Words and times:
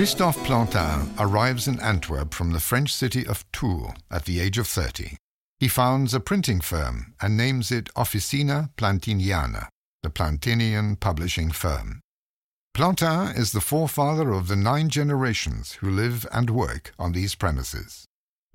Christophe 0.00 0.38
Plantin 0.44 1.10
arrives 1.18 1.68
in 1.68 1.78
Antwerp 1.78 2.32
from 2.32 2.52
the 2.52 2.58
French 2.58 2.90
city 2.90 3.26
of 3.26 3.44
Tours 3.52 3.92
at 4.10 4.24
the 4.24 4.40
age 4.40 4.56
of 4.56 4.66
30. 4.66 5.18
He 5.58 5.68
founds 5.68 6.14
a 6.14 6.20
printing 6.20 6.62
firm 6.62 7.12
and 7.20 7.36
names 7.36 7.70
it 7.70 7.92
Officina 7.94 8.70
Plantiniana, 8.78 9.68
the 10.02 10.08
Plantinian 10.08 10.98
publishing 10.98 11.50
firm. 11.50 12.00
Plantin 12.74 13.36
is 13.36 13.52
the 13.52 13.60
forefather 13.60 14.32
of 14.32 14.48
the 14.48 14.56
nine 14.56 14.88
generations 14.88 15.72
who 15.72 15.90
live 15.90 16.26
and 16.32 16.48
work 16.48 16.94
on 16.98 17.12
these 17.12 17.34
premises. 17.34 18.06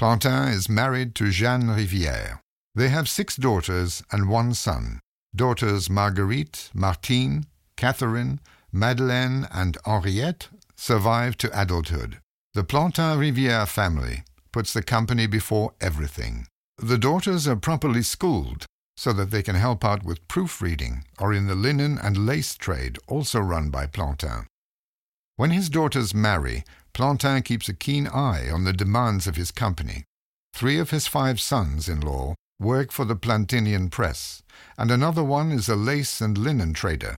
Plantin 0.02 0.52
is 0.52 0.68
married 0.68 1.14
to 1.14 1.30
Jeanne 1.30 1.68
Rivière. 1.68 2.40
They 2.74 2.90
have 2.90 3.08
six 3.08 3.36
daughters 3.36 4.02
and 4.12 4.30
one 4.30 4.56
son. 4.56 5.00
Daughters 5.36 5.92
Marguerite, 5.92 6.72
Martine, 6.74 7.46
Catherine, 7.78 8.40
Madeleine, 8.72 9.48
and 9.52 9.78
Henriette 9.86 10.50
survive 10.76 11.38
to 11.38 11.60
adulthood. 11.60 12.20
The 12.54 12.64
Plantin 12.64 13.18
Rivière 13.18 13.68
family 13.68 14.24
puts 14.52 14.74
the 14.74 14.84
company 14.84 15.28
before 15.28 15.74
everything. 15.82 16.48
The 16.78 16.98
daughters 16.98 17.48
are 17.48 17.56
properly 17.56 18.02
schooled 18.02 18.66
so 18.98 19.12
that 19.14 19.32
they 19.32 19.44
can 19.44 19.56
help 19.56 19.84
out 19.84 20.04
with 20.04 20.28
proofreading 20.28 21.04
or 21.20 21.34
in 21.34 21.48
the 21.48 21.56
linen 21.56 21.98
and 22.02 22.26
lace 22.26 22.56
trade 22.56 22.98
also 23.08 23.40
run 23.40 23.70
by 23.70 23.88
Plantin. 23.88 24.46
When 25.36 25.52
his 25.52 25.70
daughters 25.70 26.14
marry, 26.14 26.64
Plantin 26.94 27.44
keeps 27.44 27.68
a 27.68 27.74
keen 27.74 28.08
eye 28.08 28.50
on 28.50 28.64
the 28.64 28.72
demands 28.72 29.28
of 29.28 29.36
his 29.36 29.52
company. 29.52 30.06
Three 30.54 30.80
of 30.80 30.92
his 30.92 31.08
five 31.08 31.42
sons 31.42 31.90
in 31.90 32.00
law 32.00 32.36
work 32.58 32.94
for 32.94 33.04
the 33.04 33.18
Plantinian 33.18 33.90
press, 33.90 34.42
and 34.78 34.90
another 34.90 35.24
one 35.24 35.52
is 35.52 35.68
a 35.68 35.76
lace 35.76 36.22
and 36.22 36.38
linen 36.38 36.74
trader. 36.74 37.18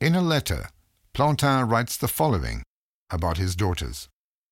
In 0.00 0.14
a 0.14 0.20
letter, 0.20 0.68
Plantin 1.14 1.70
writes 1.70 1.96
the 1.96 2.08
following 2.08 2.62
about 3.14 3.38
his 3.38 3.54
daughters. 3.56 4.08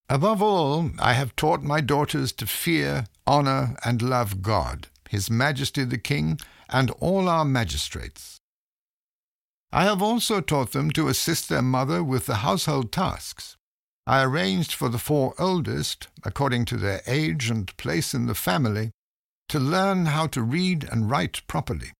Above 0.08 0.42
all, 0.42 0.90
I 0.98 1.14
have 1.14 1.36
taught 1.36 1.62
my 1.62 1.80
daughters 1.80 2.32
to 2.32 2.46
fear, 2.46 3.06
honor, 3.26 3.76
and 3.84 4.02
love 4.02 4.42
God, 4.42 4.88
His 5.08 5.30
Majesty 5.30 5.84
the 5.84 5.98
King, 5.98 6.38
and 6.68 6.90
all 7.00 7.28
our 7.28 7.44
magistrates. 7.44 8.38
I 9.72 9.84
have 9.84 10.02
also 10.02 10.40
taught 10.40 10.72
them 10.72 10.90
to 10.90 11.08
assist 11.08 11.48
their 11.48 11.62
mother 11.62 12.04
with 12.04 12.26
the 12.26 12.36
household 12.36 12.92
tasks. 12.92 13.56
I 14.06 14.22
arranged 14.22 14.74
for 14.74 14.90
the 14.90 14.98
four 14.98 15.34
oldest, 15.38 16.08
according 16.24 16.66
to 16.66 16.76
their 16.76 17.00
age 17.06 17.48
and 17.48 17.74
place 17.76 18.12
in 18.12 18.26
the 18.26 18.34
family, 18.34 18.90
to 19.48 19.58
learn 19.58 20.06
how 20.06 20.26
to 20.28 20.42
read 20.42 20.84
and 20.84 21.08
write 21.08 21.40
properly 21.46 21.92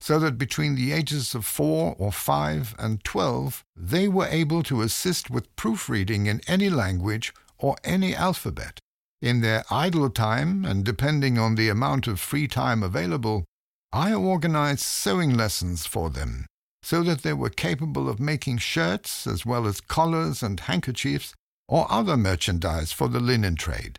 so 0.00 0.18
that 0.18 0.38
between 0.38 0.74
the 0.74 0.92
ages 0.92 1.34
of 1.34 1.44
four 1.44 1.94
or 1.98 2.12
five 2.12 2.74
and 2.78 3.02
twelve 3.04 3.64
they 3.74 4.08
were 4.08 4.26
able 4.26 4.62
to 4.62 4.82
assist 4.82 5.30
with 5.30 5.54
proofreading 5.56 6.26
in 6.26 6.40
any 6.46 6.68
language 6.70 7.32
or 7.58 7.76
any 7.84 8.14
alphabet. 8.14 8.78
In 9.22 9.40
their 9.40 9.64
idle 9.70 10.10
time, 10.10 10.64
and 10.64 10.84
depending 10.84 11.38
on 11.38 11.54
the 11.54 11.70
amount 11.70 12.06
of 12.06 12.20
free 12.20 12.46
time 12.46 12.82
available, 12.82 13.44
I 13.92 14.12
organized 14.12 14.80
sewing 14.80 15.34
lessons 15.34 15.86
for 15.86 16.10
them, 16.10 16.44
so 16.82 17.02
that 17.02 17.22
they 17.22 17.32
were 17.32 17.48
capable 17.48 18.10
of 18.10 18.20
making 18.20 18.58
shirts 18.58 19.26
as 19.26 19.46
well 19.46 19.66
as 19.66 19.80
collars 19.80 20.42
and 20.42 20.60
handkerchiefs 20.60 21.34
or 21.66 21.90
other 21.90 22.16
merchandise 22.16 22.92
for 22.92 23.08
the 23.08 23.20
linen 23.20 23.56
trade. 23.56 23.98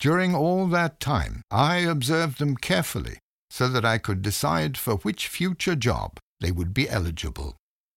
During 0.00 0.34
all 0.34 0.66
that 0.66 0.98
time, 0.98 1.42
I 1.50 1.78
observed 1.78 2.38
them 2.38 2.56
carefully 2.56 3.18
so 3.50 3.68
that 3.68 3.84
I 3.84 3.98
could 3.98 4.22
decide 4.22 4.76
for 4.76 4.96
which 4.96 5.28
future 5.28 5.76
job 5.76 6.18
they 6.40 6.50
would 6.50 6.72
be 6.74 6.88
eligible. 6.88 7.56